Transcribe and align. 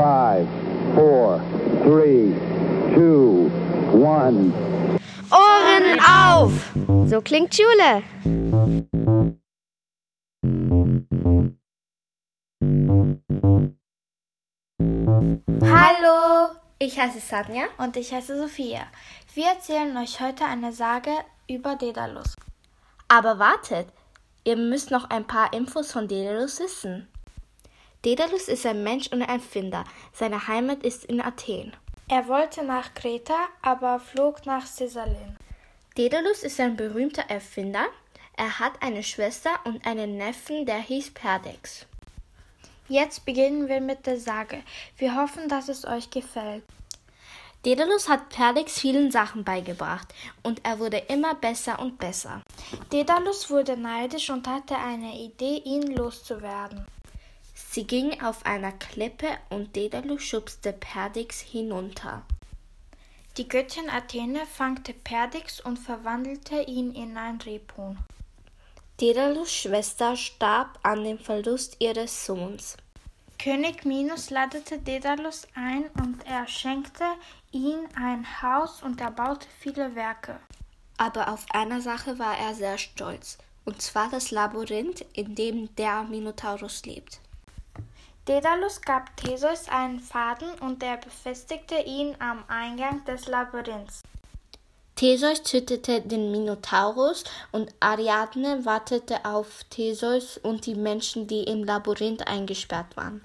Five, 0.00 0.48
four, 0.94 1.42
three, 1.84 2.32
two, 2.94 3.50
one. 3.92 4.50
Ohren 5.30 6.00
auf! 6.00 6.72
So 7.06 7.20
klingt 7.20 7.54
Schule. 7.54 8.02
Hallo, 15.62 16.54
Ich 16.78 16.98
heiße 16.98 17.20
Sanja. 17.20 17.64
und 17.76 17.94
ich 17.98 18.14
heiße 18.14 18.40
Sophia. 18.40 18.86
Wir 19.34 19.48
erzählen 19.48 19.94
euch 19.98 20.18
heute 20.22 20.46
eine 20.46 20.72
Sage 20.72 21.10
über 21.46 21.76
Daedalus. 21.76 22.36
Aber 23.08 23.38
wartet, 23.38 23.88
ihr 24.44 24.56
müsst 24.56 24.90
noch 24.90 25.10
ein 25.10 25.26
paar 25.26 25.52
Infos 25.52 25.92
von 25.92 26.08
Daedalus 26.08 26.58
wissen. 26.58 27.06
Daedalus 28.02 28.48
ist 28.48 28.64
ein 28.64 28.82
Mensch 28.82 29.08
und 29.08 29.20
ein 29.20 29.28
Erfinder. 29.28 29.84
Seine 30.14 30.48
Heimat 30.48 30.82
ist 30.84 31.04
in 31.04 31.20
Athen. 31.20 31.76
Er 32.08 32.28
wollte 32.28 32.64
nach 32.64 32.94
Kreta, 32.94 33.48
aber 33.60 34.00
flog 34.00 34.46
nach 34.46 34.64
Caesarien. 34.74 35.36
Daedalus 35.96 36.42
ist 36.42 36.58
ein 36.60 36.76
berühmter 36.76 37.24
Erfinder. 37.28 37.84
Er 38.38 38.58
hat 38.58 38.82
eine 38.82 39.02
Schwester 39.02 39.50
und 39.64 39.86
einen 39.86 40.16
Neffen, 40.16 40.64
der 40.64 40.78
hieß 40.78 41.10
Perdex. 41.10 41.84
Jetzt 42.88 43.26
beginnen 43.26 43.68
wir 43.68 43.82
mit 43.82 44.06
der 44.06 44.18
Sage. 44.18 44.62
Wir 44.96 45.14
hoffen, 45.14 45.50
dass 45.50 45.68
es 45.68 45.84
euch 45.84 46.08
gefällt. 46.08 46.64
Daedalus 47.64 48.08
hat 48.08 48.30
Perdex 48.30 48.80
vielen 48.80 49.10
Sachen 49.10 49.44
beigebracht 49.44 50.08
und 50.42 50.64
er 50.64 50.78
wurde 50.78 50.96
immer 51.08 51.34
besser 51.34 51.78
und 51.78 51.98
besser. 51.98 52.40
Daedalus 52.88 53.50
wurde 53.50 53.76
neidisch 53.76 54.30
und 54.30 54.48
hatte 54.48 54.78
eine 54.78 55.18
Idee, 55.18 55.58
ihn 55.66 55.94
loszuwerden. 55.94 56.86
Sie 57.72 57.86
ging 57.86 58.20
auf 58.20 58.44
einer 58.46 58.72
Klippe 58.72 59.28
und 59.48 59.76
Daedalus 59.76 60.24
schubste 60.24 60.72
Perdex 60.72 61.40
hinunter. 61.40 62.22
Die 63.36 63.46
Göttin 63.46 63.88
Athene 63.88 64.44
fangte 64.44 64.92
Perdix 64.92 65.60
und 65.60 65.78
verwandelte 65.78 66.62
ihn 66.62 66.92
in 66.92 67.16
ein 67.16 67.40
Rebhuhn. 67.40 67.96
Daedalus 68.96 69.52
Schwester 69.52 70.16
starb 70.16 70.80
an 70.82 71.04
dem 71.04 71.20
Verlust 71.20 71.76
ihres 71.78 72.26
Sohns. 72.26 72.76
König 73.38 73.84
Minos 73.84 74.30
ladete 74.30 74.80
Daedalus 74.80 75.46
ein 75.54 75.84
und 76.02 76.26
er 76.26 76.48
schenkte 76.48 77.04
ihm 77.52 77.86
ein 77.94 78.26
Haus 78.42 78.82
und 78.82 79.00
er 79.00 79.12
baute 79.12 79.46
viele 79.60 79.94
Werke. 79.94 80.40
Aber 80.96 81.32
auf 81.32 81.46
einer 81.50 81.80
Sache 81.80 82.18
war 82.18 82.36
er 82.36 82.52
sehr 82.52 82.78
stolz, 82.78 83.38
und 83.64 83.80
zwar 83.80 84.10
das 84.10 84.32
Labyrinth, 84.32 85.02
in 85.12 85.36
dem 85.36 85.72
der 85.76 86.02
Minotaurus 86.02 86.84
lebt. 86.84 87.20
Daedalus 88.30 88.80
gab 88.80 89.16
Theseus 89.16 89.68
einen 89.68 89.98
Faden 89.98 90.50
und 90.60 90.84
er 90.84 90.98
befestigte 90.98 91.74
ihn 91.84 92.14
am 92.20 92.44
Eingang 92.46 93.04
des 93.04 93.26
Labyrinths. 93.26 94.02
Theseus 94.94 95.42
tötete 95.42 96.00
den 96.00 96.30
Minotaurus 96.30 97.24
und 97.50 97.74
Ariadne 97.80 98.64
wartete 98.64 99.24
auf 99.24 99.64
Theseus 99.64 100.38
und 100.38 100.66
die 100.66 100.76
Menschen, 100.76 101.26
die 101.26 101.42
im 101.42 101.64
Labyrinth 101.64 102.24
eingesperrt 102.28 102.96
waren. 102.96 103.20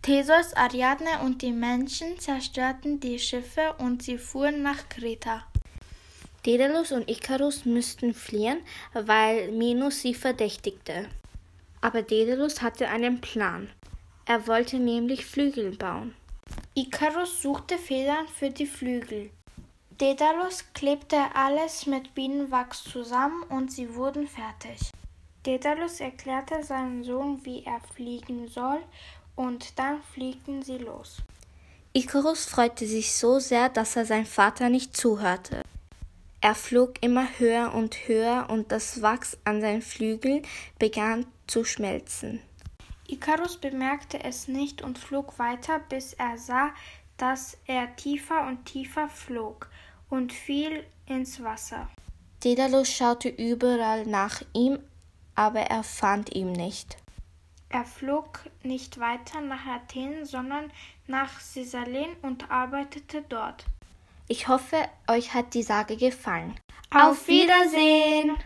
Theseus, 0.00 0.54
Ariadne 0.54 1.20
und 1.22 1.42
die 1.42 1.52
Menschen 1.52 2.18
zerstörten 2.18 2.98
die 2.98 3.18
Schiffe 3.18 3.74
und 3.76 4.02
sie 4.02 4.16
fuhren 4.16 4.62
nach 4.62 4.88
Kreta. 4.88 5.42
Daedalus 6.46 6.92
und 6.92 7.10
Ikarus 7.10 7.66
müssten 7.66 8.14
fliehen, 8.14 8.60
weil 8.94 9.52
Minos 9.52 10.00
sie 10.00 10.14
verdächtigte. 10.14 11.10
Aber 11.82 12.00
Daedalus 12.00 12.62
hatte 12.62 12.88
einen 12.88 13.20
Plan. 13.20 13.68
Er 14.28 14.48
wollte 14.48 14.80
nämlich 14.80 15.24
Flügel 15.24 15.76
bauen. 15.76 16.14
Ikarus 16.74 17.42
suchte 17.42 17.78
Federn 17.78 18.26
für 18.26 18.50
die 18.50 18.66
Flügel. 18.66 19.30
Daedalus 19.98 20.64
klebte 20.74 21.16
alles 21.32 21.86
mit 21.86 22.12
Bienenwachs 22.14 22.82
zusammen 22.82 23.44
und 23.44 23.70
sie 23.70 23.94
wurden 23.94 24.26
fertig. 24.26 24.90
Daedalus 25.44 26.00
erklärte 26.00 26.64
seinem 26.64 27.04
Sohn, 27.04 27.44
wie 27.44 27.64
er 27.64 27.80
fliegen 27.94 28.48
soll, 28.48 28.80
und 29.36 29.78
dann 29.78 30.02
fliegten 30.02 30.60
sie 30.62 30.78
los. 30.78 31.18
Ikarus 31.92 32.46
freute 32.46 32.84
sich 32.84 33.14
so 33.14 33.38
sehr, 33.38 33.68
dass 33.68 33.94
er 33.94 34.06
sein 34.06 34.26
Vater 34.26 34.68
nicht 34.68 34.96
zuhörte. 34.96 35.62
Er 36.40 36.56
flog 36.56 37.00
immer 37.00 37.26
höher 37.38 37.72
und 37.72 38.08
höher 38.08 38.48
und 38.50 38.72
das 38.72 39.02
Wachs 39.02 39.38
an 39.44 39.60
seinen 39.60 39.82
Flügeln 39.82 40.42
begann 40.80 41.26
zu 41.46 41.64
schmelzen. 41.64 42.42
Ikarus 43.10 43.56
bemerkte 43.56 44.22
es 44.22 44.48
nicht 44.48 44.82
und 44.82 44.98
flog 44.98 45.38
weiter, 45.38 45.78
bis 45.78 46.12
er 46.14 46.38
sah, 46.38 46.70
dass 47.16 47.56
er 47.66 47.94
tiefer 47.96 48.46
und 48.46 48.64
tiefer 48.64 49.08
flog 49.08 49.68
und 50.10 50.32
fiel 50.32 50.84
ins 51.06 51.42
Wasser. 51.42 51.88
Daedalus 52.40 52.92
schaute 52.92 53.28
überall 53.28 54.06
nach 54.06 54.42
ihm, 54.52 54.78
aber 55.34 55.60
er 55.60 55.82
fand 55.82 56.34
ihn 56.34 56.52
nicht. 56.52 56.96
Er 57.68 57.84
flog 57.84 58.40
nicht 58.62 59.00
weiter 59.00 59.40
nach 59.40 59.66
Athen, 59.66 60.24
sondern 60.24 60.70
nach 61.06 61.40
Caesarien 61.52 62.14
und 62.22 62.50
arbeitete 62.50 63.22
dort. 63.28 63.64
Ich 64.28 64.48
hoffe, 64.48 64.76
euch 65.08 65.34
hat 65.34 65.54
die 65.54 65.62
Sage 65.62 65.96
gefallen. 65.96 66.54
Auf 66.90 67.26
Wiedersehen! 67.28 68.36